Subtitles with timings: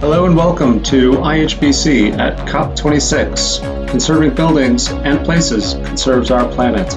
[0.00, 3.86] Hello and welcome to IHBC at COP26.
[3.90, 6.88] Conserving buildings and places conserves our planet.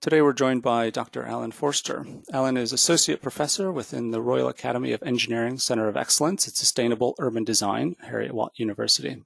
[0.00, 1.24] Today we're joined by Dr.
[1.24, 2.04] Alan Forster.
[2.32, 7.14] Alan is Associate Professor within the Royal Academy of Engineering Center of Excellence at Sustainable
[7.20, 9.22] Urban Design, Heriot-Watt University.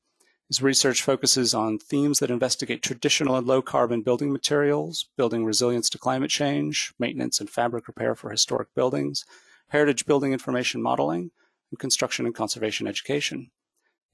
[0.48, 5.88] His research focuses on themes that investigate traditional and low carbon building materials, building resilience
[5.88, 9.24] to climate change, maintenance and fabric repair for historic buildings,
[9.68, 11.30] heritage building information modeling,
[11.70, 13.50] and construction and conservation education.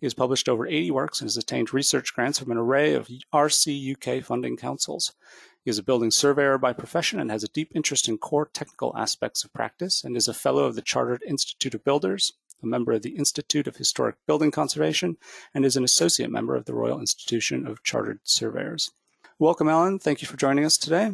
[0.01, 3.09] He has published over 80 works and has attained research grants from an array of
[3.33, 5.13] RC UK funding councils.
[5.65, 8.97] He is a building surveyor by profession and has a deep interest in core technical
[8.97, 12.33] aspects of practice and is a fellow of the Chartered Institute of Builders,
[12.63, 15.19] a member of the Institute of Historic Building Conservation,
[15.55, 18.91] and is an associate member of the Royal Institution of Chartered Surveyors.
[19.39, 20.01] Welcome, Alan.
[20.01, 21.13] Thank you for joining us today.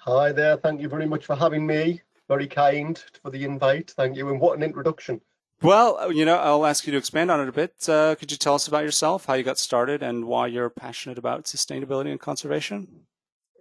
[0.00, 0.58] Hi there.
[0.58, 3.90] Thank you very much for having me very kind for the invite.
[3.90, 4.28] Thank you.
[4.28, 5.20] And what an introduction.
[5.60, 7.88] Well, uh, you know, I'll ask you to expand on it a bit.
[7.88, 11.18] Uh, could you tell us about yourself, how you got started, and why you're passionate
[11.18, 12.86] about sustainability and conservation?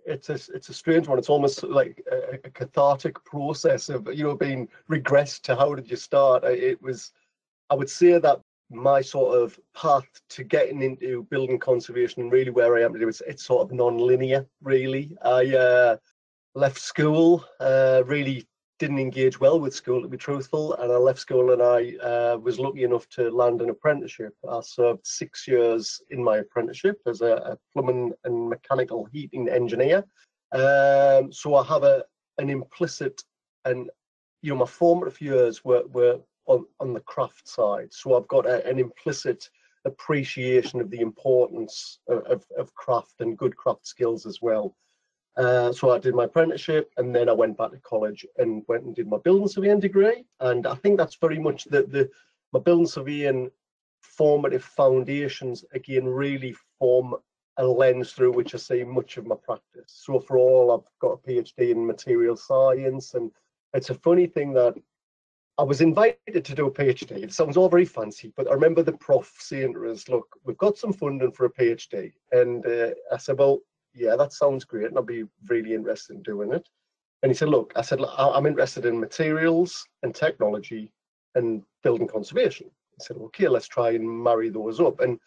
[0.05, 1.17] It's a it's a strange one.
[1.17, 5.89] It's almost like a, a cathartic process of you know being regressed to how did
[5.89, 6.43] you start.
[6.43, 7.11] It was,
[7.71, 12.51] I would say that my sort of path to getting into building conservation and really
[12.51, 14.45] where I am today, it's, it's sort of non-linear.
[14.61, 15.97] Really, I uh,
[16.53, 18.45] left school uh, really
[18.79, 22.37] didn't engage well with school, to be truthful, and I left school and I uh,
[22.37, 24.33] was lucky enough to land an apprenticeship.
[24.47, 30.03] I served six years in my apprenticeship as a, a plumbing and mechanical heating engineer.
[30.51, 32.03] Um, so I have a
[32.37, 33.21] an implicit
[33.65, 33.89] and
[34.41, 37.91] you know my formative years were were on, on the craft side.
[37.91, 39.49] So I've got a, an implicit
[39.85, 44.75] appreciation of the importance of, of, of craft and good craft skills as well.
[45.37, 48.85] Uh, so I did my apprenticeship and then I went back to college and went
[48.85, 50.25] and did my building surveying degree.
[50.39, 52.09] And I think that's very much the, the
[52.53, 53.51] my building surveying
[54.01, 57.15] formative foundations again really form
[57.57, 59.85] a lens through which I see much of my practice.
[60.05, 63.31] So for all I've got a PhD in material science and
[63.73, 64.75] it's a funny thing that
[65.59, 67.23] I was invited to do a PhD.
[67.23, 70.57] It sounds all very fancy, but I remember the prof saying to us, look, we've
[70.57, 72.13] got some funding for a PhD.
[72.31, 73.59] And uh, I said, well,
[73.97, 76.67] yeah, that sounds great, and I'd be really interested in doing it.
[77.23, 80.91] And he said, look, I said, I'm interested in materials and technology
[81.35, 82.67] and building conservation.
[82.91, 84.99] He said, okay, let's try and marry those up.
[84.99, 85.19] And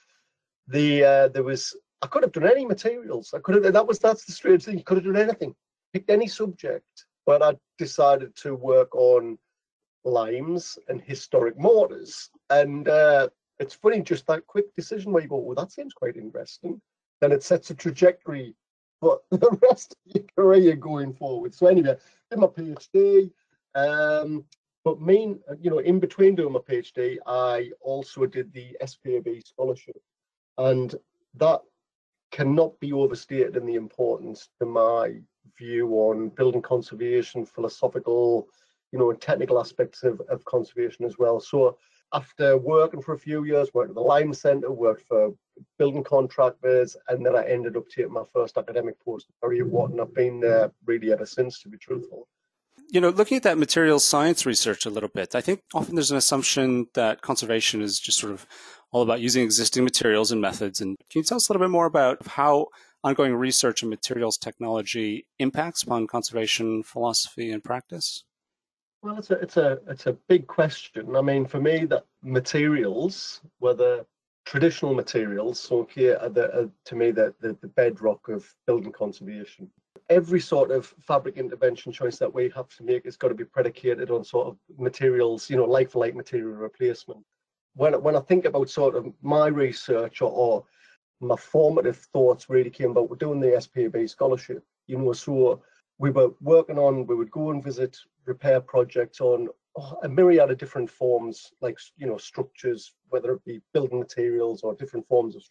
[0.69, 3.35] the uh, there was I could have done any materials.
[3.35, 4.79] I could have that was that's the strange thing.
[4.79, 5.55] You could have done anything,
[5.93, 7.07] picked any subject.
[7.27, 9.39] But I decided to work on
[10.05, 12.31] limes and historic mortars.
[12.49, 16.17] And uh, it's funny, just that quick decision where you go, well, that seems quite
[16.17, 16.81] interesting.
[17.21, 18.55] Then it sets a trajectory
[19.01, 21.55] for the rest of your career going forward.
[21.55, 21.97] So anyway,
[22.31, 23.31] did my PhD.
[23.75, 24.45] Um,
[24.85, 30.01] but main, you know, in between doing my PhD, I also did the SPAB scholarship,
[30.57, 30.95] and
[31.35, 31.61] that
[32.31, 35.17] cannot be overstated in the importance to my
[35.59, 38.49] view on building conservation, philosophical,
[38.93, 41.41] you know, technical aspects of, of conservation as well.
[41.41, 41.77] So
[42.13, 45.33] after working for a few years, worked at the Lime Centre, worked for
[45.79, 50.01] building contractors, and then I ended up taking my first academic post at Heriot-Watt, and
[50.01, 52.27] I've been there really ever since, to be truthful.
[52.93, 56.11] You know, looking at that materials science research a little bit, I think often there's
[56.11, 58.47] an assumption that conservation is just sort of
[58.91, 60.81] all about using existing materials and methods.
[60.81, 62.67] And can you tell us a little bit more about how
[63.05, 68.25] ongoing research in materials technology impacts upon conservation philosophy and practice?
[69.03, 71.17] Well, it's a it's a it's a big question.
[71.17, 74.05] I mean, for me, that materials, whether
[74.45, 78.93] traditional materials, so here are the are, to me the, the the bedrock of building
[78.93, 79.71] conservation.
[80.11, 83.45] Every sort of fabric intervention choice that we have to make has got to be
[83.45, 87.25] predicated on sort of materials, you know, like for like material replacement.
[87.75, 90.65] When when I think about sort of my research or, or
[91.21, 94.63] my formative thoughts really came about doing the SPAB scholarship.
[94.89, 95.63] You know, so
[95.99, 97.97] we were working on, we would go and visit
[98.31, 99.49] repair projects on
[100.03, 104.75] a myriad of different forms, like, you know, structures, whether it be building materials or
[104.75, 105.43] different forms of.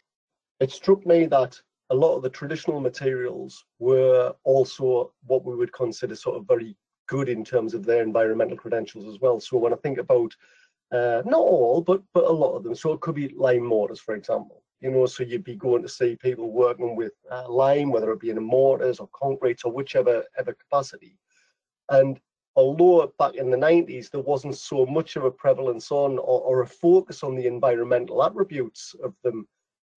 [0.59, 1.59] It struck me that
[1.89, 6.75] a lot of the traditional materials were also what we would consider sort of very
[7.07, 9.39] good in terms of their environmental credentials as well.
[9.39, 10.35] So when I think about
[10.91, 12.75] uh, not all, but but a lot of them.
[12.75, 15.89] So it could be lime mortars, for example you know, so you'd be going to
[15.89, 20.23] see people working with uh, lime, whether it be in mortars or concrete or whichever
[20.37, 21.17] ever capacity.
[21.89, 22.19] And
[22.55, 26.61] although back in the 90s there wasn't so much of a prevalence on or, or,
[26.61, 29.47] a focus on the environmental attributes of them,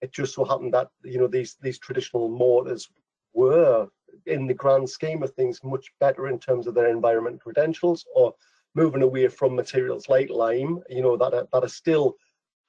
[0.01, 2.89] it just so happened that you know these these traditional mortars
[3.35, 3.89] were,
[4.27, 8.35] in the grand scheme of things, much better in terms of their environmental credentials or
[8.75, 12.17] moving away from materials like lime, you know, that are, that are still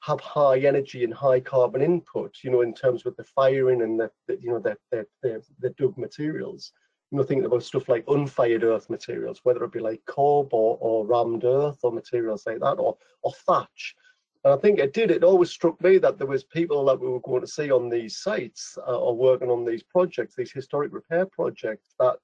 [0.02, 4.00] have high energy and high carbon input, you know, in terms with the firing and
[4.00, 6.74] the, the you know, the, the, the, the dug materials.
[7.14, 10.80] You know, thinking about stuff like unfired earth materials, whether it be like cob or,
[10.82, 13.96] or rammed earth or materials like that, or, or thatch.
[14.44, 17.08] And I think it did, it always struck me that there was people that we
[17.08, 20.92] were going to see on these sites uh, or working on these projects, these historic
[20.92, 22.16] repair projects that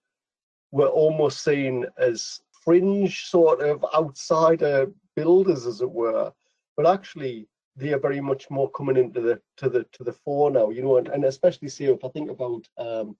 [0.71, 6.33] were almost seen as fringe sort of outsider builders, as it were.
[6.75, 10.49] But actually, they are very much more coming into the to the to the fore
[10.49, 13.15] now, you know, and, and especially see if I think about um,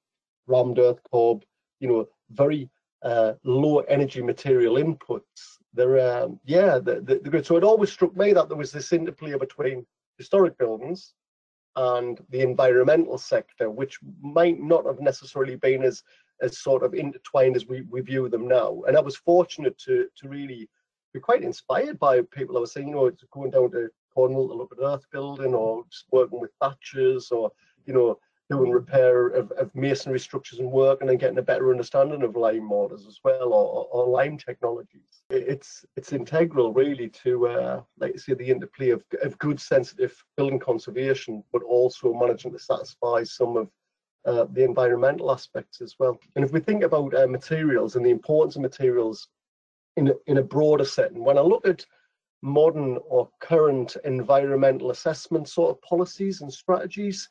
[0.48, 1.44] rammed earth cob,
[1.80, 2.70] you know, very
[3.04, 5.22] uh, low energy material inputs.
[5.74, 7.46] They're um, yeah, they're, they're good.
[7.46, 9.86] So it always struck me that there was this interplay between
[10.18, 11.14] historic buildings
[11.76, 16.04] and the environmental sector, which might not have necessarily been as
[16.42, 18.82] as sort of intertwined as we, we view them now.
[18.88, 20.70] And I was fortunate to to really
[21.14, 24.54] be quite inspired by people I was saying, you know, going down to Cornwall to
[24.54, 27.52] look at earth building or just working with thatchers or,
[27.86, 31.70] you know, doing repair of, of masonry structures and work and then getting a better
[31.70, 35.22] understanding of lime mortars as well or, or lime technologies.
[35.30, 40.16] It's it's integral really to uh, like you say the interplay of, of good sensitive
[40.36, 43.70] building conservation but also managing to satisfy some of
[44.26, 46.20] uh, the environmental aspects as well.
[46.36, 49.28] And if we think about uh, materials and the importance of materials
[49.96, 51.86] in a, in a broader setting, when I look at
[52.42, 57.30] modern or current environmental assessment sort of policies and strategies,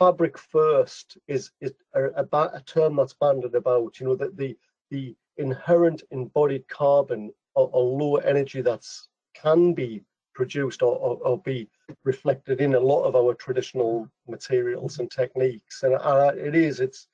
[0.00, 4.56] fabric first is, is a, a, a term that's banded about, you know, that the,
[4.90, 10.02] the inherent embodied carbon or, or low energy that's can be
[10.34, 11.68] produced or, or, or, be
[12.04, 15.82] reflected in a lot of our traditional materials and techniques.
[15.82, 17.08] And uh, it is, it's,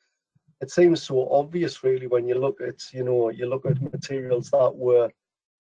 [0.60, 4.50] it seems so obvious really when you look at, you know, you look at materials
[4.50, 5.10] that were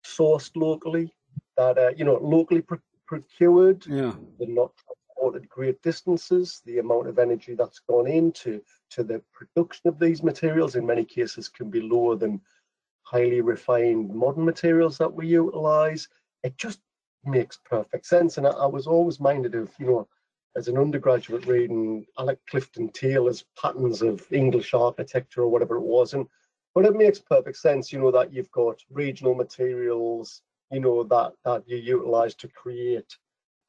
[0.05, 1.15] sourced locally,
[1.57, 2.75] that, uh, you know, locally pr
[3.07, 4.13] procured, yeah.
[4.39, 4.73] they're not
[5.23, 8.61] transported great distances, the amount of energy that's gone into
[8.91, 12.41] to the production of these materials in many cases can be lower than
[13.05, 16.09] highly refined modern materials that we utilize.
[16.43, 16.81] It just
[17.25, 18.37] makes perfect sense.
[18.37, 20.09] And I, I, was always minded of, you know,
[20.57, 26.15] as an undergraduate reading Alec Clifton Taylor's patterns of English architecture or whatever it was.
[26.15, 26.27] And
[26.75, 30.43] but it makes perfect sense, you know, that you've got regional materials,
[30.73, 33.17] you know, that that you utilize to create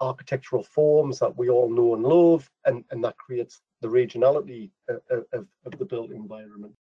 [0.04, 5.26] architectural forms that we all know and love, and, and that creates the regionality of,
[5.34, 6.74] of, of the built environment.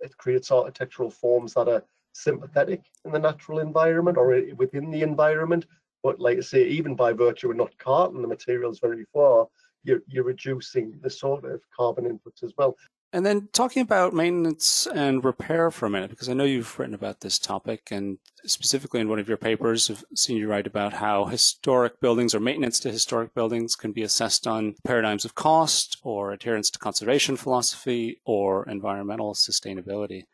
[0.00, 5.02] It creates architectural forms that are sympathetic in the natural environment or uh, within the
[5.02, 5.66] environment,
[6.02, 9.46] but like I say, even by virtue of not carting the materials very far,
[9.84, 12.74] you're, you're reducing the sort of carbon inputs as well.
[13.12, 16.94] And then talking about maintenance and repair for a minute, because I know you've written
[16.94, 20.92] about this topic, and specifically in one of your papers, I've seen you write about
[20.92, 25.98] how historic buildings or maintenance to historic buildings can be assessed on paradigms of cost
[26.02, 30.24] or adherence to conservation philosophy or environmental sustainability.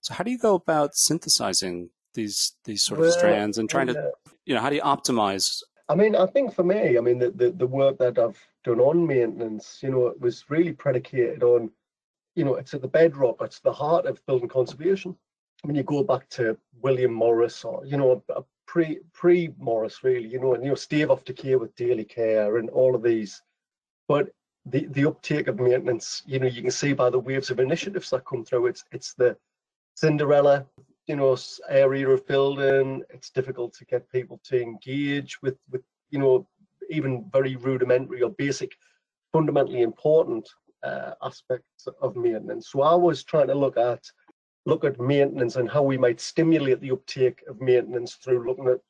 [0.00, 3.88] So, how do you go about synthesizing these these sort of well, strands and trying
[3.88, 4.10] to, uh,
[4.46, 5.62] you know, how do you optimize?
[5.88, 8.80] I mean, I think for me, I mean, the, the, the work that I've done
[8.80, 11.70] on maintenance, you know, it was really predicated on
[12.34, 15.16] you know, it's at the bedrock, it's the heart of building conservation.
[15.62, 20.28] When you go back to William Morris or, you know, a pre pre Morris really,
[20.28, 23.40] you know, and you know, stave off decay with daily care and all of these.
[24.08, 24.30] But
[24.66, 28.10] the the uptake of maintenance, you know, you can see by the waves of initiatives
[28.10, 28.66] that come through.
[28.66, 29.36] It's it's the
[29.94, 30.66] Cinderella,
[31.06, 31.36] you know,
[31.68, 33.02] area of building.
[33.10, 36.46] It's difficult to get people to engage with with you know
[36.90, 38.72] even very rudimentary or basic,
[39.32, 40.48] fundamentally important
[40.84, 42.70] uh, aspects of maintenance.
[42.70, 44.02] So I was trying to look at
[44.66, 48.80] look at maintenance and how we might stimulate the uptake of maintenance through looking at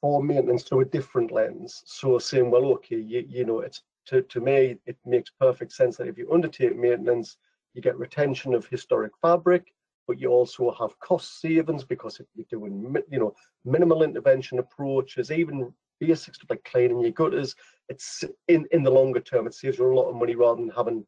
[0.00, 1.82] for maintenance through a different lens.
[1.86, 5.96] So saying, well, okay, you, you know, it's to, to me, it makes perfect sense
[5.96, 7.38] that if you undertake maintenance,
[7.74, 9.72] you get retention of historic fabric,
[10.06, 13.34] but you also have cost savings because if you're doing, you know,
[13.64, 17.54] minimal intervention approaches, even basic stuff like cleaning your gutters.
[17.88, 20.70] It's in in the longer term, it saves you a lot of money rather than
[20.70, 21.06] having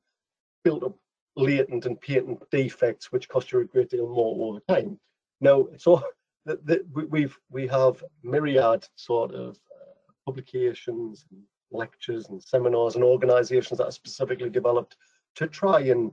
[0.65, 0.97] built up
[1.37, 4.99] latent and patent defects, which cost you a great deal more over time.
[5.41, 6.03] Now, so
[6.45, 13.05] the, the, we've we have myriad sort of uh, publications, and lectures, and seminars, and
[13.05, 14.97] organisations that are specifically developed
[15.37, 16.13] to try and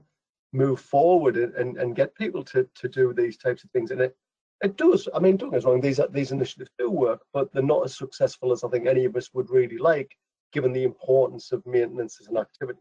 [0.52, 3.90] move forward and, and, and get people to to do these types of things.
[3.90, 4.16] And it
[4.62, 5.08] it does.
[5.14, 7.96] I mean, don't get us wrong; these these initiatives do work, but they're not as
[7.96, 10.16] successful as I think any of us would really like,
[10.52, 12.80] given the importance of maintenance as an activity.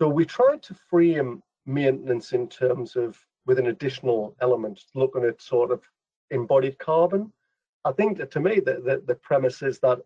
[0.00, 5.40] So we tried to frame maintenance in terms of with an additional element, looking at
[5.40, 5.82] sort of
[6.30, 7.32] embodied carbon.
[7.84, 9.98] I think that to me, the, the, the premise is that,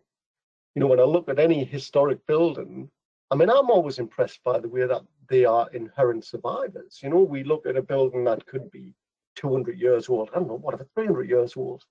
[0.73, 2.89] you know, when I look at any historic building,
[3.31, 6.99] I mean, I'm always impressed by the way that they are inherent survivors.
[7.01, 8.93] You know, we look at a building that could be
[9.35, 11.83] 200 years old, I don't know, what whatever, 300 years old.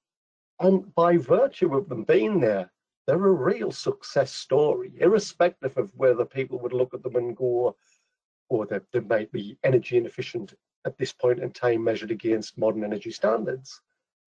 [0.61, 2.71] And by virtue of them being there,
[3.07, 7.69] they're a real success story, irrespective of whether people would look at them and go,
[7.69, 7.77] oh,
[8.49, 12.85] or that they might be energy inefficient at this point in time measured against modern
[12.85, 13.81] energy standards.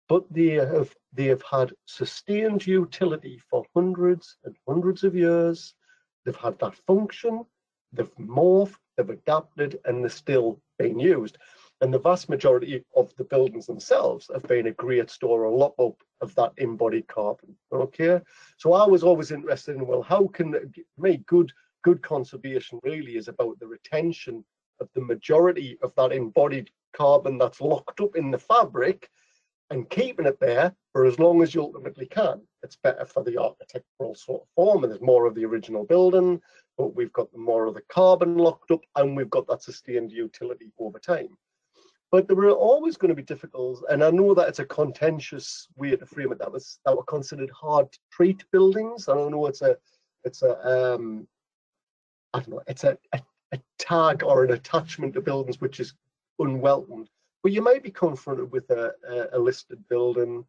[0.08, 5.76] But they have they have had sustained utility for hundreds and hundreds of years.
[6.26, 7.46] They've had that function,
[7.94, 11.38] they've morphed, they've adapted, and they're still being used.
[11.82, 15.76] And the vast majority of the buildings themselves have been a great store or lock
[15.80, 17.56] up of that embodied carbon.
[17.72, 18.20] Okay.
[18.58, 21.52] So I was always interested in, well, how can make good
[21.84, 24.44] good conservation really is about the retention
[24.80, 29.10] of the majority of that embodied carbon that's locked up in the fabric
[29.70, 32.42] and keeping it there for as long as you ultimately can.
[32.64, 36.42] It's better for the architectural sort of form, and there's more of the original building,
[36.78, 40.72] but we've got more of the carbon locked up, and we've got that sustained utility
[40.80, 41.38] over time.
[42.12, 45.68] But there were always going to be difficult, and I know that it's a contentious
[45.76, 46.40] way to frame it.
[46.40, 49.08] That was that were considered hard to treat buildings.
[49.08, 49.78] I don't know it's a
[50.24, 51.28] it's a um
[52.34, 55.94] I don't know it's a, a, a tag or an attachment to buildings which is
[56.40, 57.10] unwelcomed.
[57.44, 60.46] But you might be confronted with a, a, a listed building.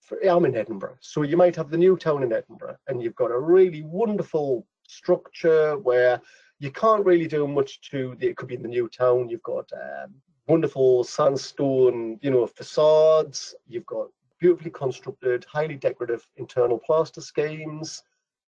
[0.00, 3.16] For, I'm in Edinburgh, so you might have the new town in Edinburgh, and you've
[3.16, 6.20] got a really wonderful structure where
[6.60, 8.14] you can't really do much to.
[8.18, 9.28] The, it could be in the new town.
[9.28, 10.14] You've got um,
[10.48, 13.54] wonderful sandstone, you know, facades.
[13.66, 14.08] You've got
[14.40, 18.02] beautifully constructed, highly decorative internal plaster schemes.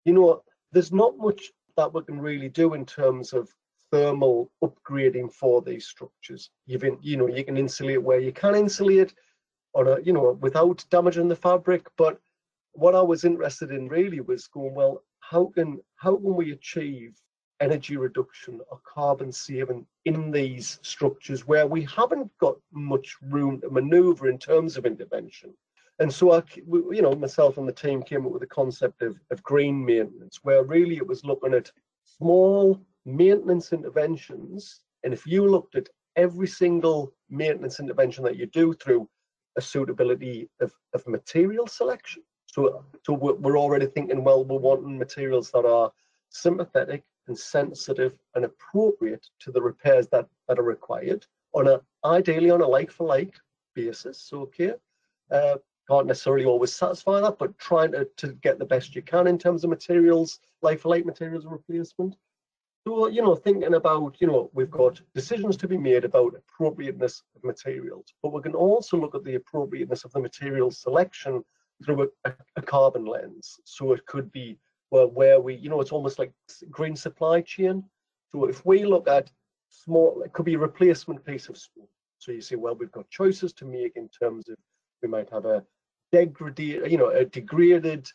[0.05, 3.49] You know, there's not much that we can really do in terms of
[3.91, 6.49] thermal upgrading for these structures.
[6.65, 9.13] You've in, you know, you can insulate where you can insulate
[9.73, 11.87] on a, you know, without damaging the fabric.
[11.97, 12.19] But
[12.73, 17.19] what I was interested in really was going, well, how can how can we achieve
[17.61, 23.69] energy reduction or carbon saving in these structures where we haven't got much room to
[23.69, 25.53] maneuver in terms of intervention.
[25.99, 29.19] And so, I, you know, myself and the team came up with the concept of,
[29.31, 31.71] of green maintenance, where really it was looking at
[32.05, 34.81] small maintenance interventions.
[35.03, 39.09] And if you looked at every single maintenance intervention that you do through
[39.57, 45.51] a suitability of, of material selection, so, so we're already thinking, well, we're wanting materials
[45.51, 45.91] that are
[46.29, 52.51] sympathetic and sensitive and appropriate to the repairs that, that are required on a ideally
[52.51, 53.36] on a like for like
[53.75, 54.29] basis.
[54.33, 54.74] Okay.
[55.31, 55.55] Uh,
[55.89, 59.39] can't necessarily always satisfy that, but trying to, to get the best you can in
[59.39, 62.15] terms of materials, like for like materials replacement.
[62.88, 67.24] So, you know, thinking about, you know, we've got decisions to be made about appropriateness
[67.36, 71.43] of materials, but we can also look at the appropriateness of the material selection
[71.83, 73.59] through a, a carbon lens.
[73.63, 74.57] So it could be
[74.91, 76.31] well, where we, you know, it's almost like
[76.69, 77.84] green supply chain.
[78.31, 79.29] So if we look at
[79.69, 81.88] small, it could be a replacement piece of stone.
[82.17, 84.58] So you say, well, we've got choices to make in terms of
[85.01, 85.63] we might have a
[86.12, 88.10] degraded, you know, a degraded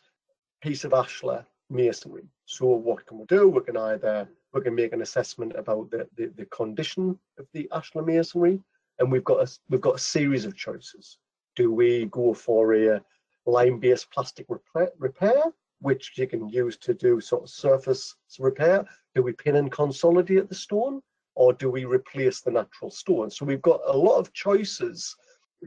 [0.61, 2.23] piece of ashlar masonry.
[2.45, 3.49] So what can we do?
[3.49, 7.67] We can either we can make an assessment about the, the, the condition of the
[7.73, 8.61] ashlar masonry,
[8.99, 11.17] and we've got a we've got a series of choices.
[11.55, 13.01] Do we go for a
[13.45, 15.43] lime-based plastic repair, repair,
[15.81, 18.85] which you can use to do sort of surface repair?
[19.13, 21.01] Do we pin and consolidate the stone,
[21.35, 23.29] or do we replace the natural stone?
[23.29, 25.15] So we've got a lot of choices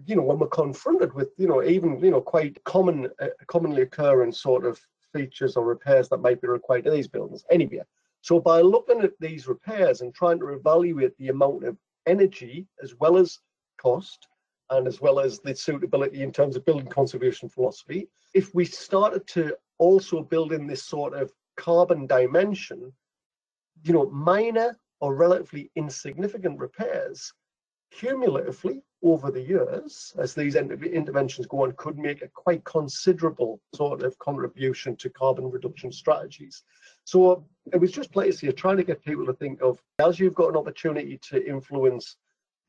[0.07, 3.83] you know, when we're confronted with, you know, even, you know, quite common, uh, commonly
[3.83, 4.81] occurring sort of
[5.13, 7.87] features or repairs that might be required in these buildings anywhere.
[8.21, 12.95] So by looking at these repairs and trying to evaluate the amount of energy as
[12.99, 13.39] well as
[13.81, 14.27] cost
[14.71, 19.27] and as well as the suitability in terms of building conservation philosophy, if we started
[19.29, 22.93] to also build in this sort of carbon dimension,
[23.83, 27.33] you know, minor or relatively insignificant repairs
[27.91, 34.03] cumulatively over the years, as these interventions go on, could make a quite considerable sort
[34.03, 36.65] of contribution to carbon reduction strategies.
[37.05, 37.41] So uh,
[37.73, 40.51] it was just place here trying to get people to think of as you've got
[40.51, 42.17] an opportunity to influence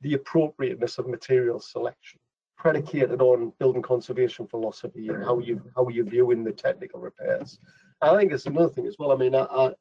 [0.01, 2.19] the appropriateness of material selection,
[2.57, 7.59] predicated on building conservation philosophy and how you how you viewing the technical repairs.
[8.01, 9.11] I think it's another thing as well.
[9.11, 9.73] I mean, I, I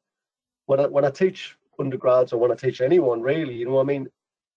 [0.65, 3.83] when I when I teach undergrads or when I teach anyone really, you know, I
[3.83, 4.07] mean,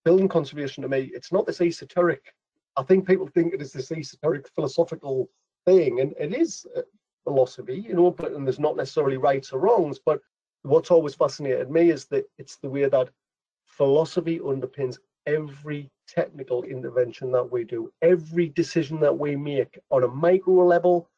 [0.04, 2.35] building conservation to me, it's not this esoteric.
[2.76, 5.31] I think people think it is this esoteric philosophical
[5.66, 6.66] thing, and it is
[7.25, 10.00] philosophy, you know, but and there's not necessarily rights or wrongs.
[10.04, 10.21] But
[10.62, 13.11] what's always fascinated me is that it's the way that
[13.66, 20.09] philosophy underpins every technical intervention that we do, every decision that we make on a
[20.09, 21.09] micro level,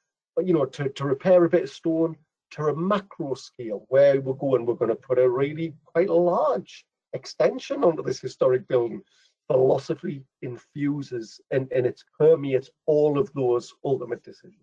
[0.42, 2.16] you know, to, to repair a bit of stone,
[2.52, 6.84] to a macro scale, where we're going, we're going to put a really quite large
[7.12, 9.02] extension onto this historic building.
[9.46, 14.56] Philosophy infuses and, and it permeates all of those ultimate decisions.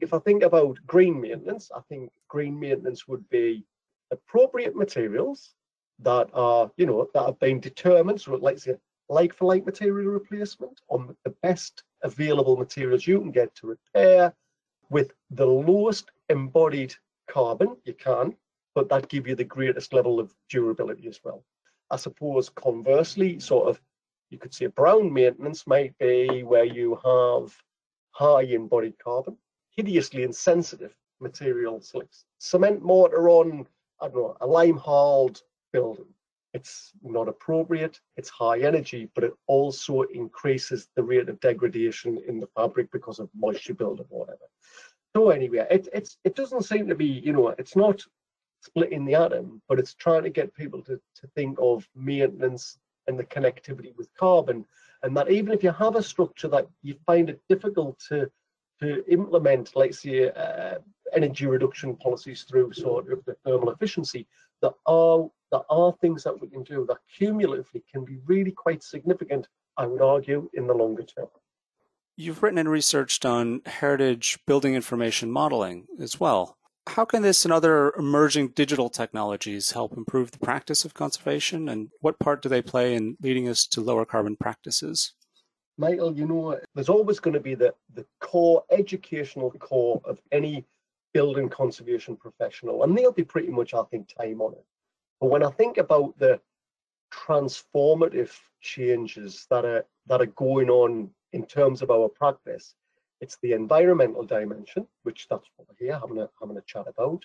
[0.00, 3.66] If I think about green maintenance, I think green maintenance would be
[4.10, 5.54] appropriate materials
[6.02, 8.20] that are, you know, that have been determined.
[8.20, 8.76] So let's say
[9.08, 14.34] like for like material replacement on the best available materials you can get to repair
[14.90, 16.94] with the lowest embodied
[17.28, 18.34] carbon you can,
[18.74, 21.44] but that give you the greatest level of durability as well.
[21.90, 23.80] I suppose conversely, sort of,
[24.30, 27.54] you could say brown maintenance might be where you have
[28.12, 29.36] high embodied carbon,
[29.76, 33.66] hideously insensitive materials like cement mortar on,
[34.00, 35.40] I don't know, a lime hard
[35.72, 36.06] building.
[36.54, 42.40] It's not appropriate, it's high energy, but it also increases the rate of degradation in
[42.40, 44.46] the fabric because of moisture buildup or whatever.
[45.16, 48.04] So anyway, it, it's it doesn't seem to be, you know, it's not
[48.60, 53.18] splitting the atom, but it's trying to get people to, to think of maintenance and
[53.18, 54.64] the connectivity with carbon.
[55.02, 58.30] And that even if you have a structure that you find it difficult to
[58.80, 60.78] to implement, let's say, uh,
[61.12, 64.26] energy reduction policies through sort of the thermal efficiency,
[64.60, 68.82] there are there are things that we can do that cumulatively can be really quite
[68.82, 71.28] significant, I would argue, in the longer term.
[72.16, 76.56] You've written and researched on heritage building information modeling as well.
[76.88, 81.90] How can this and other emerging digital technologies help improve the practice of conservation, and
[82.00, 85.12] what part do they play in leading us to lower carbon practices?
[85.78, 90.64] Michael, you know, there's always going to be the, the core educational core of any
[91.14, 94.64] building conservation professional, and they'll be pretty much, I think, time on it.
[95.22, 96.40] But when I think about the
[97.14, 102.74] transformative changes that are that are going on in terms of our practice,
[103.20, 107.24] it's the environmental dimension, which that's what we're here having a having a chat about.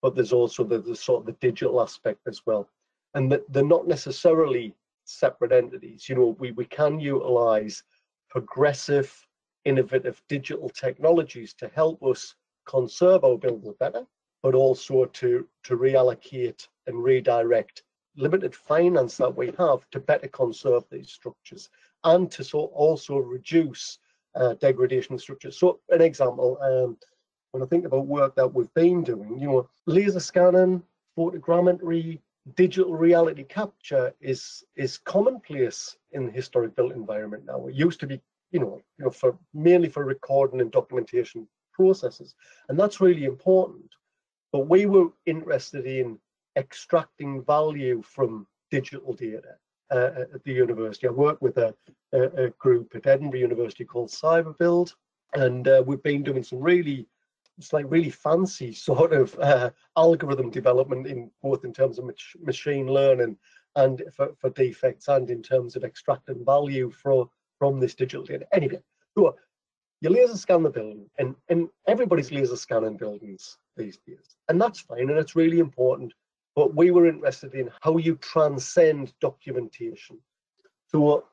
[0.00, 2.66] But there's also the, the sort of the digital aspect as well.
[3.12, 6.08] And that they're not necessarily separate entities.
[6.08, 7.82] You know, we, we can utilize
[8.30, 9.14] progressive,
[9.66, 14.06] innovative digital technologies to help us conserve our buildings better,
[14.42, 17.82] but also to, to reallocate and redirect
[18.16, 21.68] limited finance that we have to better conserve these structures
[22.04, 23.98] and to so also reduce
[24.36, 25.58] uh, degradation structures.
[25.58, 26.96] So an example, um,
[27.52, 30.82] when I think about work that we've been doing, you know, laser scanning,
[31.16, 32.20] photogrammetry,
[32.56, 37.66] digital reality capture is is commonplace in the historic built environment now.
[37.66, 38.20] It used to be,
[38.50, 42.34] you know, you know, for mainly for recording and documentation processes,
[42.68, 43.90] and that's really important.
[44.52, 46.18] But we were interested in
[46.56, 49.56] extracting value from digital data
[49.90, 51.06] uh, at the university.
[51.06, 51.74] I work with a,
[52.12, 54.94] a, a, group at Edinburgh University called Cyberbuild,
[55.34, 57.06] and uh, we've been doing some really,
[57.58, 62.40] it's like really fancy sort of uh, algorithm development in both in terms of mach-
[62.40, 63.36] machine learning
[63.76, 68.46] and for, for defects and in terms of extracting value from from this digital data.
[68.52, 68.80] Anyway,
[69.16, 69.36] so
[70.00, 74.80] you laser scan the building, and and everybody's laser scanning buildings these days, and that's
[74.80, 76.12] fine, and it's really important
[76.56, 80.18] but we were interested in how you transcend documentation.
[80.88, 81.24] So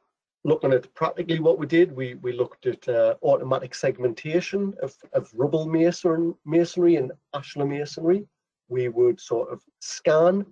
[0.43, 5.31] looking at practically what we did, we, we looked at uh, automatic segmentation of, of
[5.36, 8.25] rubble mason, masonry and ashlar masonry.
[8.69, 10.45] We would sort of scan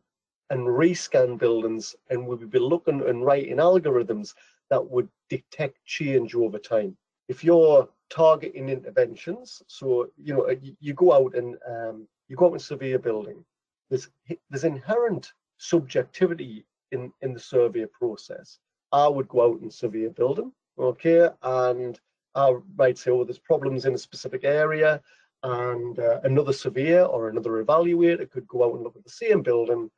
[0.50, 4.34] and rescan buildings and we would be looking and writing algorithms
[4.70, 6.96] that would detect change over time.
[7.28, 12.54] If you're targeting interventions, so you know you, go out and um, you go out
[12.54, 13.44] and survey a building,
[13.90, 14.10] there's
[14.50, 18.60] there's inherent subjectivity in in the survey process.
[18.92, 22.00] I would go out and survey a building, okay, and
[22.36, 25.02] I might say, oh, there's problems in a specific area,
[25.44, 29.42] and uh, another surveyor or another evaluator could go out and look at the same
[29.44, 29.92] building,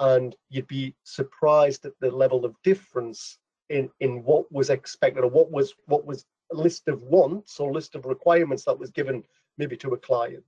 [0.00, 5.30] and you'd be surprised at the level of difference in in what was expected or
[5.30, 9.22] what was what was a list of wants or list of requirements that was given
[9.58, 10.44] maybe to a client.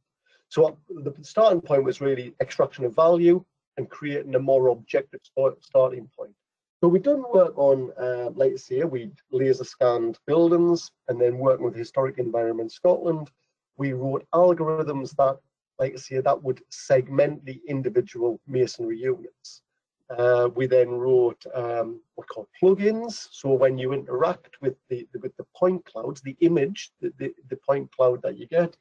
[0.50, 3.42] So the starting point was really extraction of value
[3.76, 5.20] and creating a more objective
[5.60, 6.34] starting point.
[6.80, 11.64] So we've done work on, uh, this year, we laser scanned buildings and then working
[11.64, 13.30] with Historic Environment Scotland,
[13.76, 15.38] we wrote algorithms that,
[15.78, 19.62] like say, that would segment the individual masonry units.
[20.18, 23.28] Uh, we then wrote um, what called plugins.
[23.30, 27.56] So when you interact with the with the point clouds, the image, the, the, the
[27.68, 28.74] point cloud that you get,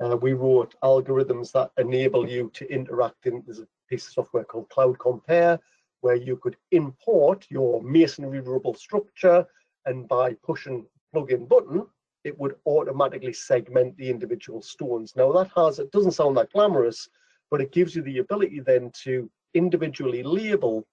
[0.00, 4.44] uh, we wrote algorithms that enable you to interact in, there's a piece of software
[4.44, 5.58] called Cloud Compare,
[6.00, 9.46] where you could import your masonry rubble structure
[9.86, 11.86] and by pushing plug-in button,
[12.24, 15.14] it would automatically segment the individual stones.
[15.16, 17.08] Now that has, it doesn't sound that glamorous,
[17.50, 20.86] but it gives you the ability then to individually label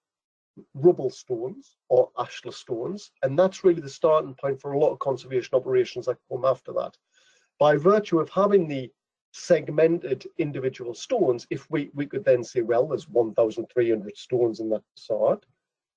[0.74, 3.10] rubble stones or ashlar stones.
[3.22, 6.72] And that's really the starting point for a lot of conservation operations that come after
[6.72, 6.96] that.
[7.58, 8.90] By virtue of having the
[9.32, 14.82] segmented individual stones, if we, we could then say, well, there's 1,300 stones in that
[14.96, 15.44] facade,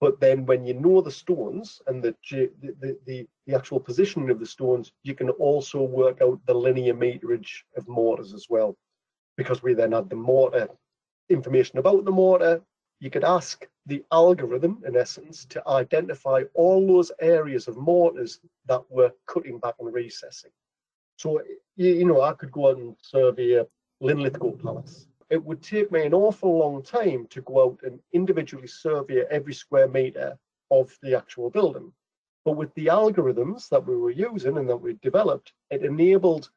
[0.02, 4.40] but then when you know the stones and the, the, the, the, actual positioning of
[4.40, 8.78] the stones, you can also work out the linear meterage of mortars as well.
[9.36, 10.70] Because we then had the mortar
[11.30, 12.62] information about the mortar,
[13.00, 18.82] you could ask the algorithm, in essence, to identify all those areas of mortars that
[18.90, 20.52] were cutting back and recessing.
[21.20, 21.42] So,
[21.76, 23.64] you know, I could go out and survey
[24.02, 28.68] Linlithgow Palace it would take me an awful long time to go out and individually
[28.68, 30.38] survey every square meter
[30.72, 31.92] of the actual building.
[32.46, 36.50] But with the algorithms that we were using and that we developed, it enabled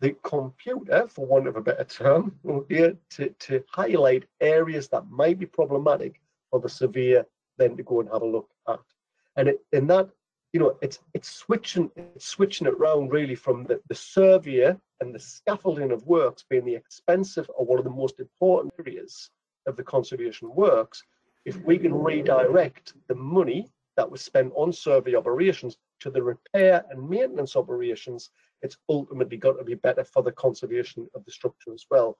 [0.00, 5.10] the computer, for want of a better term, oh okay, to, to highlight areas that
[5.10, 8.80] might be problematic for the surveyor then to go and have a look at.
[9.36, 10.10] And it, in that
[10.54, 15.12] you know, it's it's switching it's switching it around really from the, the surveyor and
[15.12, 19.30] the scaffolding of works being the expensive or one of the most important areas
[19.66, 21.02] of the conservation works.
[21.44, 26.84] If we can redirect the money that was spent on survey operations to the repair
[26.88, 28.30] and maintenance operations,
[28.62, 32.16] it's ultimately got to be better for the conservation of the structure as well.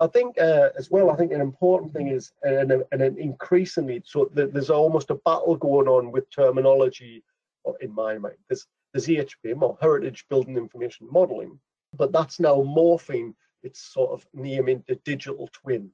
[0.00, 4.02] I think uh, as well, I think an important thing is, and, and an increasingly,
[4.04, 7.24] so there's almost a battle going on with terminology
[7.80, 8.36] in my mind.
[8.48, 11.58] There's, there's HBIM or Heritage Building Information Modeling,
[11.96, 15.90] but that's now morphing its sort of name into digital twin.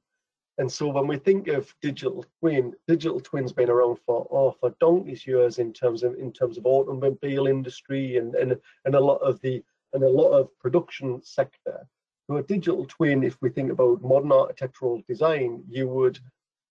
[0.59, 4.73] And so when we think of digital twin, digital twins been around for oh for
[4.79, 9.17] donkey's years in terms of in terms of automobile industry and and, and a lot
[9.17, 11.87] of the and a lot of production sector.
[12.27, 16.19] So a digital twin, if we think about modern architectural design, you would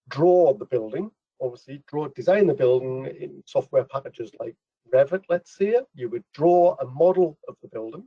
[0.09, 4.57] draw the building, obviously draw design the building in software packages like
[4.93, 8.05] Revit, let's say, you would draw a model of the building,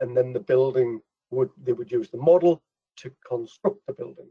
[0.00, 2.62] and then the building would they would use the model
[2.96, 4.28] to construct the building.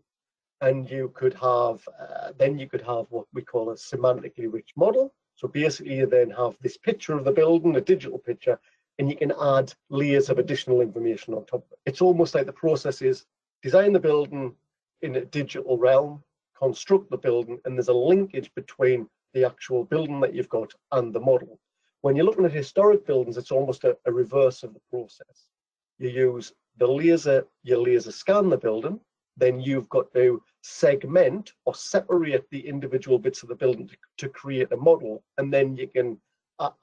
[0.62, 4.72] And you could have uh, then you could have what we call a semantically rich
[4.76, 5.14] model.
[5.36, 8.60] So basically, you then have this picture of the building, a digital picture,
[8.98, 11.66] and you can add layers of additional information on top.
[11.66, 11.80] of it.
[11.86, 13.26] It's almost like the process is
[13.62, 14.54] design the building
[15.02, 16.24] in a digital realm,
[16.58, 21.14] construct the building, and there's a linkage between the actual building that you've got and
[21.14, 21.58] the model.
[22.02, 25.50] When you're looking at historic buildings, it's almost a, a reverse of the process.
[25.98, 29.00] You use the laser, you laser scan the building,
[29.36, 34.30] then you've got to segment or separate the individual bits of the building to, to
[34.30, 36.20] create a model, and then you can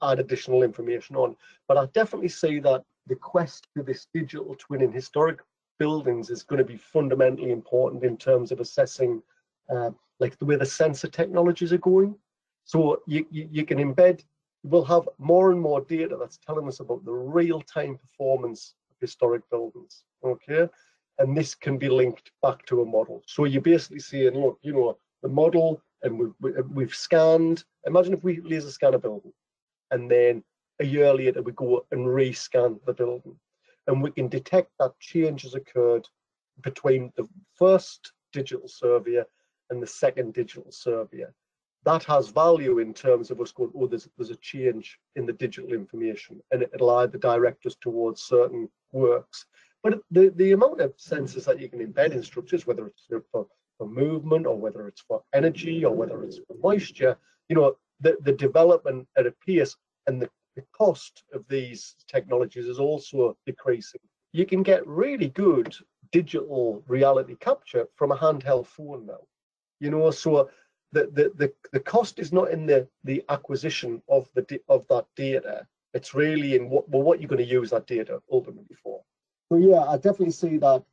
[0.01, 1.35] add additional information on.
[1.67, 5.39] But I definitely see that the quest for this digital twin in historic
[5.79, 9.21] buildings is going to be fundamentally important in terms of assessing
[9.73, 12.15] uh, like the way the sensor technologies are going.
[12.65, 14.23] So you, you, you can embed
[14.63, 19.47] we'll have more and more data that's telling us about the real-time performance of historic
[19.49, 20.03] buildings.
[20.23, 20.67] Okay,
[21.19, 23.23] and this can be linked back to a model.
[23.25, 27.63] So you're basically saying, look, you know, the model, and we've we've scanned.
[27.85, 29.33] Imagine if we laser scan a building,
[29.91, 30.43] and then
[30.79, 33.35] a year later we go and rescan the building,
[33.87, 36.07] and we can detect that change has occurred
[36.61, 39.25] between the first digital surveyor
[39.69, 41.33] and the second digital surveyor
[41.85, 45.33] that has value in terms of us going, oh, there's, there's a change in the
[45.33, 49.45] digital information and it, will either direct us towards certain works.
[49.83, 53.47] But the, the amount of sensors that you can embed in structures, whether it's for,
[53.77, 58.17] for movement or whether it's for energy or whether it's for moisture, you know, the,
[58.21, 59.75] the development at a pace
[60.07, 64.01] and the, the cost of these technologies is also decreasing.
[64.33, 65.75] You can get really good
[66.11, 69.21] digital reality capture from a handheld phone now.
[69.79, 70.49] You know, so
[70.91, 75.05] the, the, the, the cost is not in the, the acquisition of the of that
[75.15, 75.65] data.
[75.93, 79.01] It's really in what well, what you're going to use that data ultimately for.
[79.51, 80.83] So yeah, I definitely see that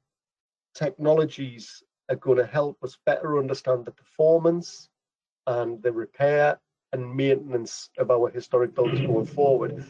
[0.74, 4.88] technologies are going to help us better understand the performance
[5.46, 6.58] and the repair
[6.92, 9.84] and maintenance of our historic buildings going forward.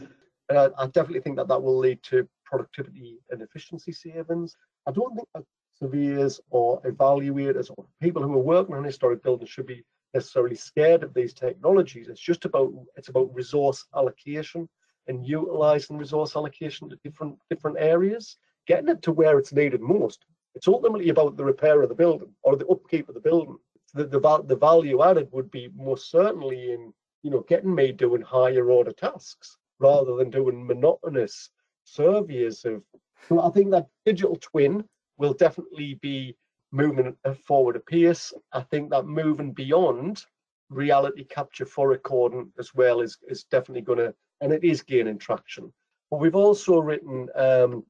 [0.48, 4.56] And I, I, definitely think that that will lead to productivity and efficiency savings.
[4.86, 5.44] I don't think that
[5.78, 9.84] surveyors or evaluators or people who are working on historic buildings should be
[10.14, 12.08] necessarily scared of these technologies.
[12.08, 14.68] It's just about it's about resource allocation
[15.08, 20.24] and utilizing resource allocation to different different areas, getting it to where it's needed most.
[20.54, 23.58] It's ultimately about the repair of the building or the upkeep of the building.
[23.92, 28.22] The, the, the value added would be most certainly in you know getting me doing
[28.22, 31.50] higher order tasks rather than doing monotonous
[31.84, 32.82] surveys of.
[33.28, 34.84] So I think that digital twin
[35.16, 36.36] will definitely be
[36.74, 38.32] moving forward a pace.
[38.52, 40.24] I think that moving beyond
[40.70, 45.18] reality capture for recording as well is, is definitely going to, and it is gaining
[45.18, 45.72] traction.
[46.10, 47.84] But we've also written um,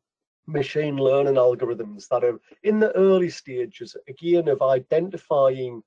[0.47, 5.83] machine learning algorithms that are in the early stages, again, of identifying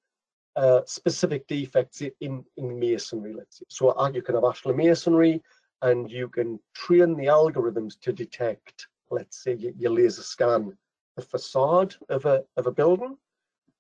[0.56, 3.62] uh, specific defects in, in masonry, let's.
[3.70, 5.44] So uh, you can have ashlar masonry
[5.84, 10.76] and you can train the algorithms to detect, let's say, your you laser scan
[11.18, 13.18] the facade of a, of a building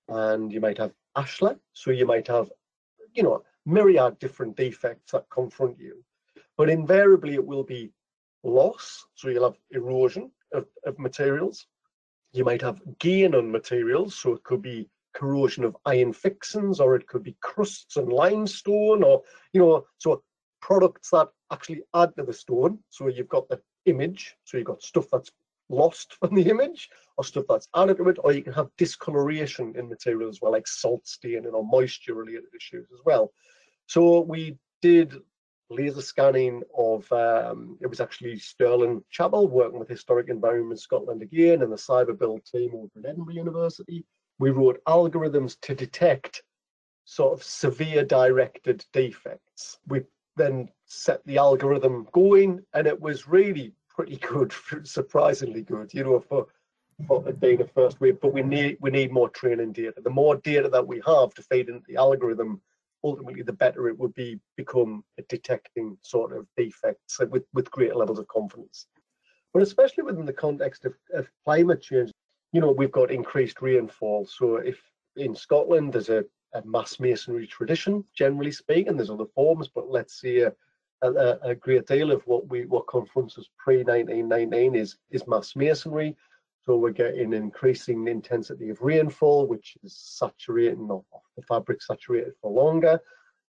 [0.10, 1.58] and you might have ashlar.
[1.73, 2.52] So you might have,
[3.13, 6.04] you know, myriad different defects that confront you.
[6.58, 7.91] But invariably it will be
[8.43, 9.06] loss.
[9.15, 11.67] So you'll have erosion of, of materials.
[12.34, 14.15] You might have gain on materials.
[14.15, 19.04] So it could be corrosion of iron fixings or it could be crusts and limestone
[19.04, 20.21] or you know so
[20.62, 24.80] products that actually add to the stone so you've got the image so you've got
[24.80, 25.32] stuff that's
[25.69, 30.30] lost from the image or stuff that's it or you can have discoloration in material
[30.30, 33.32] as well like salt staining or moisture related issues as well
[33.88, 35.13] so we did
[35.69, 41.62] laser scanning of um, it was actually Stirling Chapel working with Historic Environment Scotland again
[41.62, 44.06] and the Cyberbuild team over at Edinburgh University
[44.39, 46.43] we wrote algorithms to detect
[47.06, 49.80] sort of severe directed defects.
[49.88, 50.01] We
[50.36, 56.19] then set the algorithm going, and it was really pretty good, surprisingly good, you know,
[56.19, 56.47] for,
[57.07, 58.21] for being a first wave.
[58.21, 59.95] But we need we need more training data.
[60.01, 62.62] The more data that we have to feed into the algorithm,
[63.03, 67.95] ultimately, the better it would be become at detecting sort of defects with with greater
[67.95, 68.88] levels of confidence.
[69.53, 72.12] But especially within the context of, of climate change,
[72.53, 74.27] you know, we've got increased rainfall.
[74.27, 74.79] So if
[75.15, 80.21] in Scotland there's a, a mass masonry tradition, generally speaking, there's other forms, but let's
[80.21, 80.53] say a,
[81.01, 85.55] a, a great deal of what we what confronts us pre 1919 is is mass
[85.55, 86.15] masonry.
[86.65, 91.05] So we're getting increasing intensity of rainfall, which is saturating off
[91.36, 92.99] the fabric saturated for longer.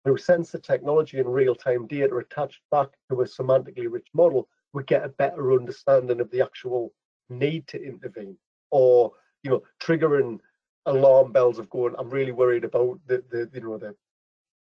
[0.04, 5.06] Through sensor technology and real-time data attached back to a semantically rich model, we get
[5.06, 6.94] a better understanding of the actual
[7.30, 8.38] need to intervene
[8.72, 9.12] or
[9.44, 10.40] you know triggering
[10.86, 13.96] alarm bells of going i'm really worried about the, the you know the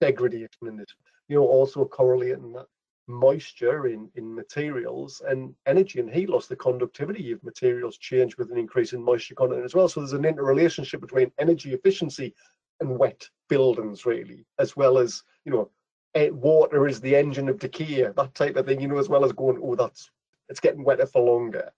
[0.02, 0.88] degradation in this
[1.28, 2.65] you know also correlating that
[3.08, 8.52] moisture in in materials and energy and heat loss the conductivity of materials change with
[8.52, 12.34] an increase in moisture content as well so there's an interrelationship between energy efficiency
[12.80, 15.70] and wet buildings really as well as you know
[16.15, 19.24] eh, water is the engine of decay that type of thing you know as well
[19.24, 20.10] as going oh that's
[20.50, 21.72] it's getting wetter for longer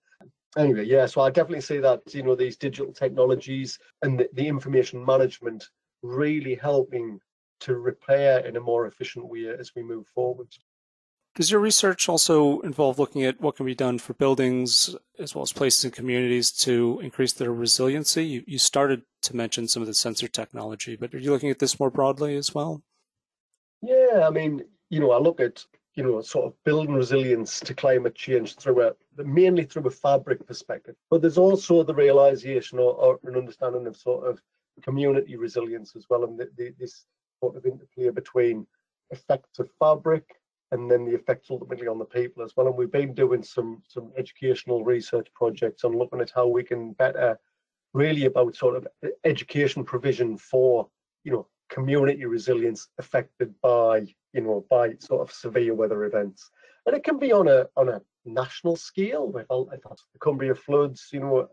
[0.58, 4.48] anyway, yeah, so I definitely see that, you know, these digital technologies and the, the
[4.48, 5.70] information management
[6.02, 7.20] really helping
[7.60, 10.48] to repair in a more efficient way as we move forward.
[11.38, 15.43] Does your research also involve looking at what can be done for buildings as well
[15.43, 18.26] as places and communities to increase their resiliency?
[18.26, 21.60] You, you started to mention some of the sensor technology, but are you looking at
[21.60, 22.82] this more broadly as well?
[23.84, 27.76] Yeah, I mean, you know, I look at you know, sort of building resilience to
[27.76, 30.95] climate change through a mainly through a fabric perspective.
[31.12, 34.41] But there's also the realization or, or an understanding of sort of
[34.82, 37.06] community resilience as well, and the, the, this
[37.39, 38.65] sort of interplay between
[39.12, 40.23] effects of fabric
[40.72, 42.68] and then the effects ultimately on the people as well.
[42.68, 46.94] And we've been doing some some educational research projects on looking at how we can
[46.94, 47.40] better
[47.94, 48.88] really about sort of
[49.24, 50.88] education provision for
[51.24, 54.00] you know community resilience affected by
[54.34, 56.50] you know by sort of severe weather events.
[56.86, 59.34] And it can be on a on a national scale.
[59.38, 59.82] If, if
[60.14, 61.48] the cumbria floods you know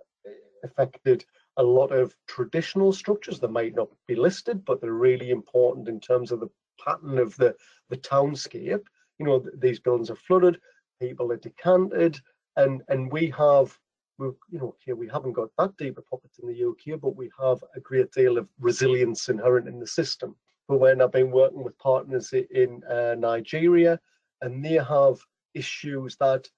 [0.65, 1.25] affected
[1.57, 6.01] a lot of traditional structures that might not be listed but they're really important in
[6.01, 6.49] terms of the
[6.85, 7.55] pattern of the
[7.91, 8.85] the townscape
[9.19, 10.59] you know these buildings are flooded
[11.01, 12.19] people are decanted
[12.57, 13.77] and and we have
[14.19, 17.17] we you know here we haven't got that deep a pocket in the UK, but
[17.17, 20.37] we have a great deal of resilience inherent in the system.
[20.69, 24.01] But when I've been working with partners in uh, Nigeria,
[24.41, 25.19] and they have
[25.55, 26.49] issues that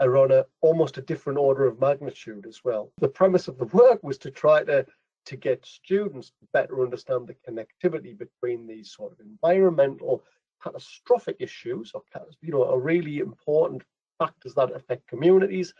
[0.00, 2.92] are on a almost a different order of magnitude as well.
[2.98, 4.86] The premise of the work was to try to
[5.26, 10.22] to get students to better understand the connectivity between these sort of environmental
[10.62, 12.02] catastrophic issues or
[12.40, 13.82] you know are really important
[14.18, 15.74] factors that affect communities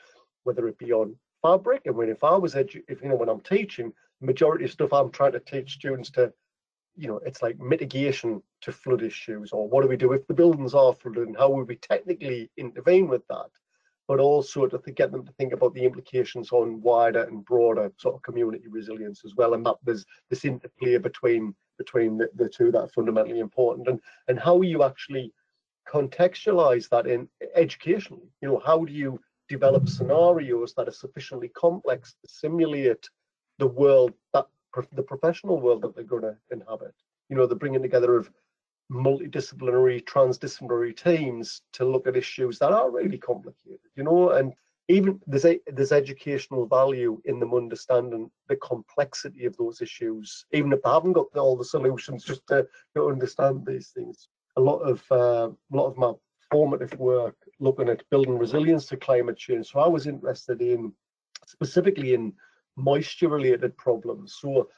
[0.47, 1.83] whether it be on fabric.
[1.87, 4.93] And when if I was edu- if you know when I'm teaching, majority of stuff
[4.93, 6.33] I'm trying to teach students to,
[6.97, 10.35] you know, it's like mitigation to flood issues, or what do we do if the
[10.35, 13.51] buildings are flooded, and how would we technically intervene with that?
[14.09, 18.15] But also to get them to think about the implications on wider and broader sort
[18.15, 22.71] of community resilience as well, and that there's this interplay between between the, the two
[22.73, 25.33] that are fundamentally important, and and how you actually
[25.89, 28.29] contextualize that in educationally.
[28.41, 33.09] You know, how do you develop scenarios that are sufficiently complex to simulate
[33.59, 34.47] the world that
[34.93, 36.95] the professional world that they're going to inhabit?
[37.29, 38.31] You know, the bringing together of
[38.93, 43.81] multidisciplinary, transdisciplinary teams to look at issues that are really complicated.
[43.97, 44.53] You know, and
[44.89, 50.73] even there's a, there's educational value in them understanding the complexity of those issues, even
[50.73, 54.29] if they haven't got all the solutions, just to, to understand these things.
[54.57, 56.13] A lot of uh, a lot of my
[56.51, 59.67] formative work looking at building resilience to climate change.
[59.73, 60.93] So I was interested in
[61.47, 62.33] specifically in
[62.77, 64.37] moisture related problems.
[64.41, 64.69] So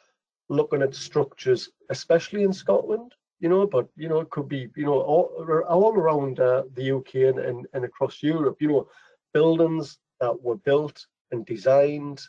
[0.48, 4.86] looking at structures, especially in Scotland, you know, but you know, it could be, you
[4.86, 8.88] know, all, all around uh, the UK and, and, and across Europe, you know,
[9.32, 12.20] buildings that were built and designed,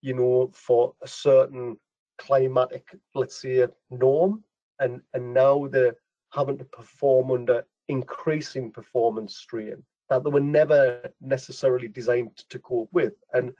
[0.00, 1.76] you know, for a certain
[2.18, 4.44] climatic, let's say, norm,
[4.78, 5.96] and and now they're
[6.32, 12.88] having to perform under increasing performance strain that they were never necessarily designed to cope
[12.92, 13.14] with.
[13.32, 13.52] And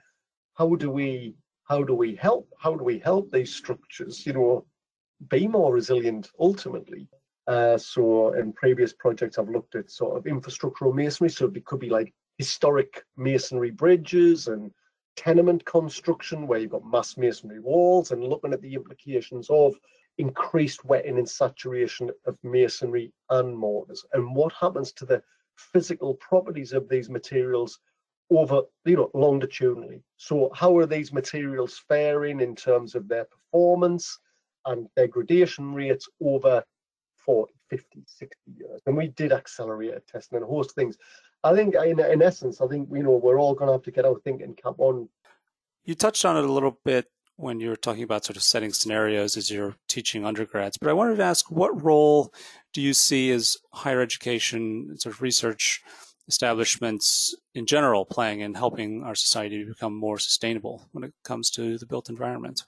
[0.55, 2.47] how do we how do we help?
[2.59, 4.65] How do we help these structures, you know,
[5.29, 7.07] be more resilient ultimately?
[7.47, 11.29] Uh, so in previous projects, I've looked at sort of infrastructural masonry.
[11.29, 14.71] So it could be like historic masonry bridges and
[15.15, 19.73] tenement construction where you've got mass masonry walls and looking at the implications of
[20.17, 24.05] increased wetting and saturation of masonry and mortars.
[24.13, 25.21] And what happens to the
[25.55, 27.79] physical properties of these materials
[28.29, 30.01] over you know longitudinally?
[30.17, 34.19] So how are these materials faring in terms of their performance
[34.65, 36.63] and degradation rates over
[37.17, 38.81] 40 50 60 years?
[38.85, 40.97] And we did accelerated testing and a host of things
[41.45, 43.91] I think in, in essence, I think you know we're all going to have to
[43.91, 45.07] get our thinking cap on.
[45.83, 47.05] You touched on it a little bit
[47.35, 50.93] when you were talking about sort of setting scenarios as you're teaching undergrads, but I
[50.93, 52.33] wanted to ask what role
[52.73, 55.83] do you see as higher education sort of research
[56.27, 61.77] establishments in general playing in helping our society become more sustainable when it comes to
[61.77, 62.63] the built environment?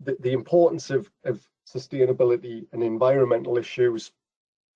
[0.00, 4.12] The, the importance of, of sustainability and environmental issues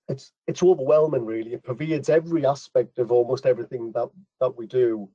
[0.08, 1.54] it's it's overwhelming really.
[1.54, 4.08] It pervades every aspect of almost everything that
[4.40, 5.08] that we do.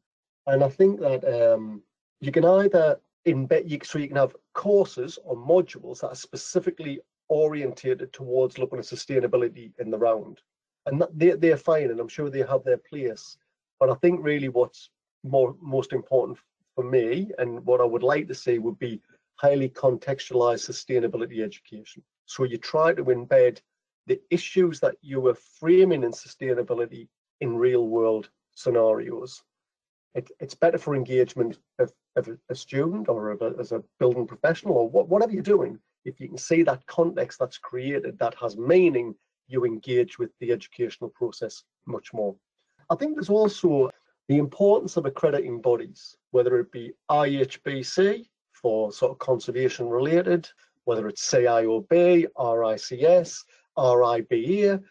[0.48, 1.84] And i think that um,
[2.20, 7.00] you can either embed you, so you can have courses or modules that are specifically
[7.30, 10.42] orientated towards looking at sustainability in the round.
[10.88, 13.38] And that, they, they're fine and i'm sure they have their place.
[13.80, 14.90] But i think really what's
[15.24, 16.40] more most important
[16.76, 19.00] for me and what i would like to see would be
[19.36, 22.04] highly contextualized sustainability education.
[22.26, 23.60] So you try to embed
[24.08, 27.08] the issues that you were framing in sustainability
[27.40, 29.42] in real world scenarios.
[30.14, 34.76] It, it's better for engagement of, of a student or a, as a building professional
[34.76, 35.80] or what, whatever you're doing.
[36.04, 39.16] If you can see that context that's created that has meaning,
[39.48, 42.36] you engage with the educational process much more.
[42.90, 43.90] I think there's also
[44.28, 50.48] the importance of accrediting bodies, whether it be IHBC for sort of conservation related,
[50.86, 53.44] whether it's CIOB, RICS,
[53.78, 54.82] RIBA,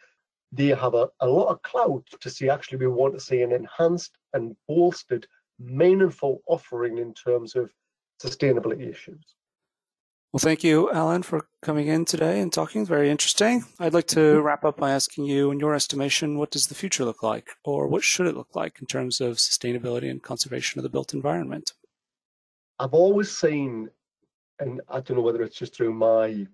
[0.52, 3.52] they have a, a lot of clout to see actually we want to see an
[3.52, 5.26] enhanced and bolstered
[5.58, 7.70] meaningful offering in terms of
[8.22, 9.34] sustainability issues.
[10.32, 12.86] Well, thank you, Alan, for coming in today and talking.
[12.86, 13.64] Very interesting.
[13.80, 14.42] I'd like to mm-hmm.
[14.42, 17.88] wrap up by asking you, in your estimation, what does the future look like, or
[17.88, 21.72] what should it look like in terms of sustainability and conservation of the built environment?
[22.78, 23.90] I've always seen,
[24.60, 26.46] and I don't know whether it's just through my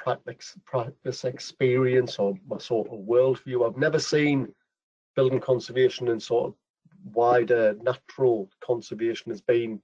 [0.00, 3.66] practice, practice experience or my sort of worldview.
[3.66, 4.48] I've never seen
[5.14, 6.54] building conservation and sort of
[7.12, 9.80] wider natural conservation as being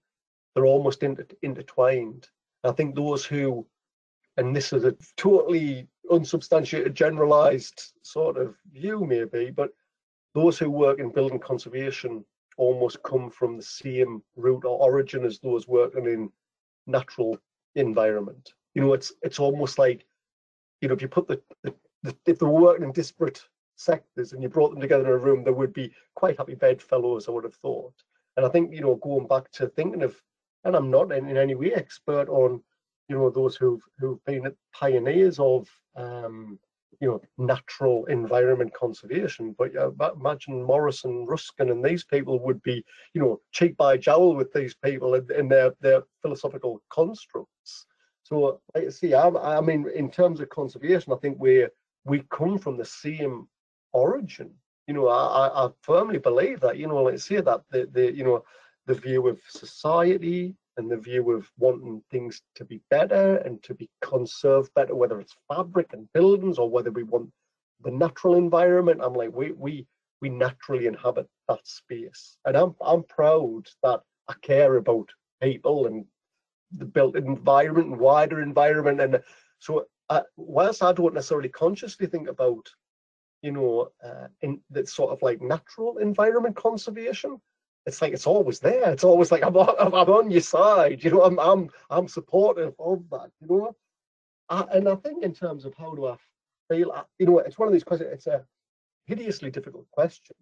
[0.54, 2.26] they're almost inter- intertwined.
[2.64, 3.66] I think those who,
[4.38, 9.70] and this is a totally unsubstantiated, generalized sort of view, maybe, but
[10.34, 12.24] those who work in building conservation
[12.56, 16.30] almost come from the same root or origin as those working in
[16.86, 17.38] natural
[17.74, 20.04] environment you know, it's it's almost like,
[20.80, 23.42] you know, if you put the, the, the if they were working in disparate
[23.76, 27.28] sectors and you brought them together in a room, they would be quite happy bedfellows,
[27.28, 27.94] I would have thought.
[28.36, 30.14] And I think, you know, going back to thinking of,
[30.64, 32.62] and I'm not in, in any way expert on,
[33.08, 36.58] you know, those who've who've been pioneers of um,
[37.00, 39.54] you know, natural environment conservation.
[39.58, 39.72] But
[40.18, 44.52] imagine Morris and Ruskin and these people would be, you know, cheek by jowl with
[44.52, 47.86] these people in, in their, their philosophical constructs.
[48.28, 51.68] So, like I see, I, I mean, in terms of conservation, I think we
[52.04, 53.46] we come from the same
[53.92, 54.50] origin.
[54.88, 56.76] You know, I, I firmly believe that.
[56.76, 58.42] You know, like I say that the the you know
[58.86, 63.74] the view of society and the view of wanting things to be better and to
[63.74, 67.30] be conserved better, whether it's fabric and buildings or whether we want
[67.84, 69.02] the natural environment.
[69.04, 69.86] I'm like, we we
[70.20, 75.10] we naturally inhabit that space, and I'm I'm proud that I care about
[75.40, 76.06] people and
[76.72, 79.22] the built environment and wider environment, and
[79.58, 82.68] so uh, whilst I don't necessarily consciously think about,
[83.42, 87.40] you know, uh, in that sort of like natural environment conservation,
[87.86, 88.90] it's like it's always there.
[88.90, 91.02] It's always like I'm on, I'm on your side.
[91.02, 93.30] You know, I'm I'm I'm supportive of that.
[93.40, 93.76] You know,
[94.48, 96.16] I, and I think in terms of how do I
[96.68, 98.10] feel, I, you know, it's one of these questions.
[98.12, 98.44] It's a
[99.06, 100.36] hideously difficult question.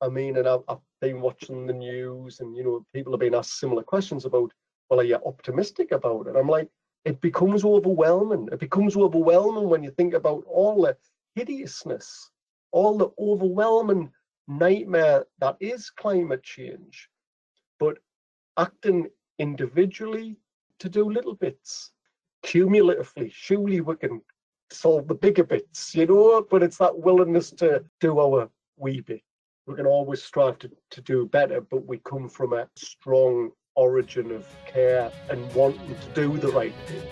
[0.00, 3.34] I mean, and I've, I've been watching the news, and you know, people have been
[3.34, 4.52] asked similar questions about,
[4.88, 6.36] well, are you optimistic about it?
[6.36, 6.68] I'm like,
[7.04, 8.48] it becomes overwhelming.
[8.52, 10.96] It becomes overwhelming when you think about all the
[11.34, 12.30] hideousness,
[12.72, 14.10] all the overwhelming
[14.48, 17.08] nightmare that is climate change,
[17.78, 17.98] but
[18.56, 19.08] acting
[19.38, 20.36] individually
[20.78, 21.92] to do little bits,
[22.42, 24.20] cumulatively, surely we can
[24.70, 29.22] solve the bigger bits, you know, but it's that willingness to do our wee bit.
[29.66, 34.30] We can always strive to, to do better, but we come from a strong origin
[34.30, 37.02] of care and wanting to do the right thing.